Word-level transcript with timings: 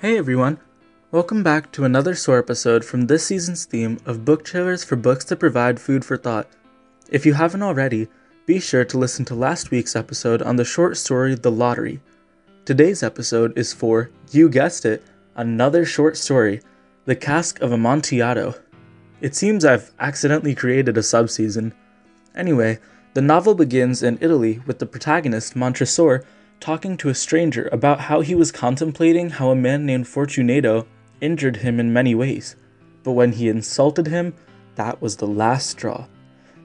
Hey 0.00 0.16
everyone! 0.16 0.58
Welcome 1.12 1.42
back 1.42 1.70
to 1.72 1.84
another 1.84 2.14
SOAR 2.14 2.38
episode 2.38 2.86
from 2.86 3.06
this 3.06 3.26
season's 3.26 3.66
theme 3.66 3.98
of 4.06 4.24
book 4.24 4.46
trailers 4.46 4.82
for 4.82 4.96
books 4.96 5.26
to 5.26 5.36
provide 5.36 5.78
food 5.78 6.06
for 6.06 6.16
thought. 6.16 6.48
If 7.10 7.26
you 7.26 7.34
haven't 7.34 7.62
already, 7.62 8.08
be 8.46 8.60
sure 8.60 8.86
to 8.86 8.96
listen 8.96 9.26
to 9.26 9.34
last 9.34 9.70
week's 9.70 9.94
episode 9.94 10.40
on 10.40 10.56
the 10.56 10.64
short 10.64 10.96
story 10.96 11.34
The 11.34 11.50
Lottery. 11.50 12.00
Today's 12.64 13.02
episode 13.02 13.52
is 13.58 13.74
for, 13.74 14.10
you 14.30 14.48
guessed 14.48 14.86
it, 14.86 15.04
another 15.36 15.84
short 15.84 16.16
story, 16.16 16.62
The 17.04 17.14
Cask 17.14 17.60
of 17.60 17.70
Amontillado. 17.70 18.54
It 19.20 19.36
seems 19.36 19.66
I've 19.66 19.92
accidentally 20.00 20.54
created 20.54 20.96
a 20.96 21.02
subseason. 21.02 21.74
Anyway, 22.34 22.78
the 23.12 23.20
novel 23.20 23.54
begins 23.54 24.02
in 24.02 24.16
Italy 24.22 24.62
with 24.66 24.78
the 24.78 24.86
protagonist, 24.86 25.54
Montresor, 25.54 26.24
talking 26.60 26.96
to 26.98 27.08
a 27.08 27.14
stranger 27.14 27.68
about 27.72 28.00
how 28.00 28.20
he 28.20 28.34
was 28.34 28.52
contemplating 28.52 29.30
how 29.30 29.50
a 29.50 29.56
man 29.56 29.86
named 29.86 30.06
Fortunato 30.06 30.86
injured 31.20 31.56
him 31.56 31.80
in 31.80 31.92
many 31.92 32.14
ways. 32.14 32.54
But 33.02 33.12
when 33.12 33.32
he 33.32 33.48
insulted 33.48 34.06
him, 34.06 34.34
that 34.74 35.00
was 35.00 35.16
the 35.16 35.26
last 35.26 35.70
straw. 35.70 36.06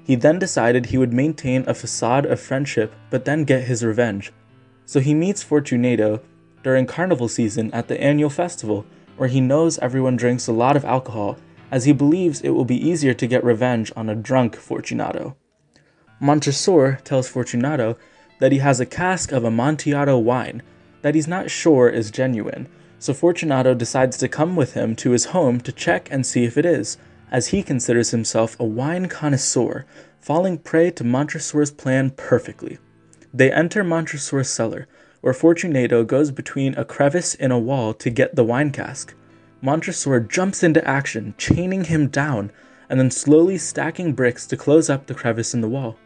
He 0.04 0.16
then 0.16 0.38
decided 0.38 0.86
he 0.86 0.98
would 0.98 1.14
maintain 1.14 1.68
a 1.68 1.74
facade 1.74 2.26
of 2.26 2.40
friendship 2.40 2.94
but 3.10 3.26
then 3.26 3.46
get 3.46 3.64
his 3.64 3.84
revenge. 3.84 4.32
So 4.86 5.00
he 5.00 5.14
meets 5.14 5.42
Fortunato 5.42 6.22
during 6.62 6.86
carnival 6.86 7.28
season 7.28 7.74
at 7.74 7.88
the 7.88 8.00
annual 8.00 8.30
festival, 8.30 8.86
where 9.18 9.30
he 9.30 9.42
knows 9.42 9.80
everyone 9.80 10.16
drinks 10.16 10.48
a 10.48 10.54
lot 10.54 10.76
of 10.76 10.86
alcohol, 10.86 11.38
as 11.72 11.86
he 11.86 11.94
believes 11.94 12.42
it 12.42 12.50
will 12.50 12.66
be 12.66 12.88
easier 12.88 13.14
to 13.14 13.28
get 13.28 13.44
revenge 13.44 13.92
on 13.96 14.10
a 14.10 14.16
drunk 14.16 14.56
Fortunato. 14.56 15.36
Montresor 16.20 17.00
tells 17.04 17.28
Fortunato 17.28 17.98
that 18.40 18.52
he 18.52 18.60
has 18.60 18.80
a 18.80 18.86
cask 18.86 19.32
of 19.32 19.44
Amontillado 19.44 20.18
wine 20.18 20.62
that 21.02 21.14
he's 21.14 21.28
not 21.28 21.52
sure 21.52 21.88
is 21.88 22.10
genuine, 22.10 22.68
so 22.98 23.14
Fortunato 23.14 23.76
decides 23.76 24.18
to 24.18 24.28
come 24.28 24.56
with 24.56 24.74
him 24.74 24.96
to 24.96 25.12
his 25.12 25.26
home 25.26 25.62
to 25.62 25.72
check 25.72 26.08
and 26.10 26.26
see 26.26 26.46
if 26.46 26.58
it 26.58 26.66
is, 26.66 26.98
as 27.32 27.50
he 27.50 27.62
considers 27.62 28.10
himself 28.10 28.60
a 28.60 28.66
wine 28.66 29.08
connoisseur, 29.08 29.86
falling 30.20 30.58
prey 30.58 30.90
to 30.90 31.04
Montresor's 31.04 31.70
plan 31.70 32.10
perfectly. 32.10 32.80
They 33.32 33.52
enter 33.52 33.84
Montresor's 33.84 34.50
cellar, 34.50 34.88
where 35.22 35.34
Fortunato 35.34 36.04
goes 36.04 36.32
between 36.32 36.74
a 36.74 36.86
crevice 36.86 37.36
in 37.36 37.52
a 37.52 37.60
wall 37.60 37.94
to 37.94 38.10
get 38.10 38.36
the 38.36 38.44
wine 38.44 38.72
cask. 38.72 39.14
Montresor 39.62 40.22
jumps 40.22 40.64
into 40.64 40.88
action, 40.88 41.36
chaining 41.38 41.84
him 41.84 42.08
down, 42.08 42.52
and 42.90 43.00
then 43.00 43.12
slowly 43.12 43.60
stacking 43.60 44.14
bricks 44.14 44.48
to 44.48 44.58
close 44.58 44.90
up 44.90 45.06
the 45.06 45.14
crevice 45.14 45.54
in 45.54 45.62
the 45.62 45.70
wall. 45.70 45.98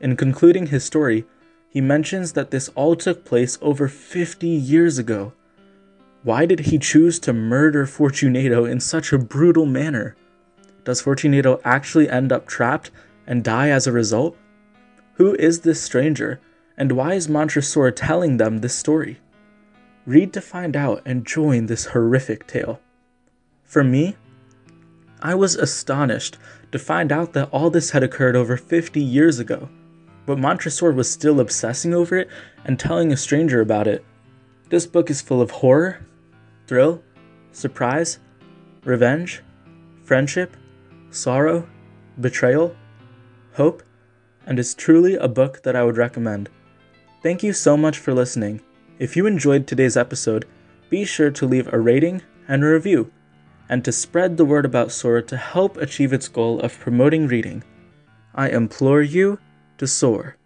In 0.00 0.16
concluding 0.16 0.66
his 0.66 0.84
story, 0.84 1.26
he 1.72 1.80
mentions 1.80 2.34
that 2.34 2.50
this 2.50 2.68
all 2.74 2.94
took 2.94 3.24
place 3.24 3.56
over 3.62 3.88
50 3.88 4.46
years 4.46 4.98
ago. 4.98 5.32
Why 6.22 6.44
did 6.44 6.60
he 6.60 6.78
choose 6.78 7.18
to 7.20 7.32
murder 7.32 7.86
Fortunato 7.86 8.66
in 8.66 8.78
such 8.78 9.10
a 9.10 9.18
brutal 9.18 9.64
manner? 9.64 10.14
Does 10.84 11.00
Fortunato 11.00 11.62
actually 11.64 12.10
end 12.10 12.30
up 12.30 12.46
trapped 12.46 12.90
and 13.26 13.42
die 13.42 13.70
as 13.70 13.86
a 13.86 13.92
result? 13.92 14.36
Who 15.14 15.34
is 15.36 15.60
this 15.60 15.80
stranger, 15.80 16.40
and 16.76 16.92
why 16.92 17.14
is 17.14 17.26
Montresor 17.26 17.90
telling 17.92 18.36
them 18.36 18.58
this 18.58 18.74
story? 18.74 19.20
Read 20.04 20.34
to 20.34 20.42
find 20.42 20.76
out 20.76 21.00
and 21.06 21.26
join 21.26 21.66
this 21.66 21.86
horrific 21.86 22.46
tale. 22.46 22.80
For 23.64 23.82
me, 23.82 24.16
I 25.22 25.34
was 25.34 25.54
astonished 25.54 26.36
to 26.70 26.78
find 26.78 27.10
out 27.10 27.32
that 27.32 27.48
all 27.50 27.70
this 27.70 27.92
had 27.92 28.02
occurred 28.02 28.36
over 28.36 28.58
50 28.58 29.00
years 29.00 29.38
ago 29.38 29.70
but 30.26 30.38
Montresor 30.38 30.92
was 30.92 31.10
still 31.10 31.40
obsessing 31.40 31.94
over 31.94 32.16
it 32.16 32.28
and 32.64 32.78
telling 32.78 33.12
a 33.12 33.16
stranger 33.16 33.60
about 33.60 33.86
it. 33.86 34.04
This 34.68 34.86
book 34.86 35.10
is 35.10 35.20
full 35.20 35.40
of 35.40 35.50
horror, 35.50 36.06
thrill, 36.66 37.02
surprise, 37.52 38.18
revenge, 38.84 39.42
friendship, 40.02 40.56
sorrow, 41.10 41.68
betrayal, 42.20 42.74
hope, 43.54 43.82
and 44.46 44.58
is 44.58 44.74
truly 44.74 45.14
a 45.14 45.28
book 45.28 45.62
that 45.62 45.76
I 45.76 45.84
would 45.84 45.96
recommend. 45.96 46.48
Thank 47.22 47.42
you 47.42 47.52
so 47.52 47.76
much 47.76 47.98
for 47.98 48.12
listening. 48.12 48.60
If 48.98 49.16
you 49.16 49.26
enjoyed 49.26 49.66
today's 49.66 49.96
episode, 49.96 50.46
be 50.90 51.04
sure 51.04 51.30
to 51.30 51.46
leave 51.46 51.72
a 51.72 51.78
rating 51.78 52.22
and 52.48 52.62
a 52.62 52.66
review, 52.66 53.12
and 53.68 53.84
to 53.84 53.92
spread 53.92 54.36
the 54.36 54.44
word 54.44 54.64
about 54.64 54.92
SOAR 54.92 55.22
to 55.22 55.36
help 55.36 55.76
achieve 55.76 56.12
its 56.12 56.28
goal 56.28 56.60
of 56.60 56.78
promoting 56.78 57.26
reading. 57.26 57.62
I 58.34 58.48
implore 58.48 59.02
you 59.02 59.38
to 59.82 59.88
soar. 59.88 60.36